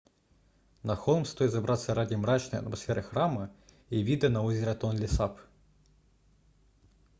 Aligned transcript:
на 0.83 0.95
холм 0.95 1.25
стоит 1.25 1.51
забраться 1.51 1.93
ради 1.93 2.15
мрачной 2.15 2.57
атмосферы 2.57 3.03
храма 3.03 3.51
и 3.91 4.01
вида 4.01 4.29
на 4.29 4.41
озеро 4.43 4.73
тонлесап 4.73 5.37